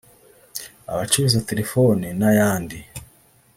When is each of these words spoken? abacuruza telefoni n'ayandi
abacuruza 0.91 1.45
telefoni 1.49 2.07
n'ayandi 2.19 2.79